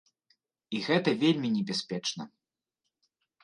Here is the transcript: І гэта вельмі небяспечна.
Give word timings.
І 0.77 0.81
гэта 0.87 1.13
вельмі 1.25 1.53
небяспечна. 1.59 2.23